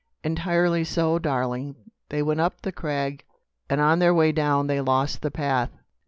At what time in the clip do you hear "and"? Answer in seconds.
3.69-3.79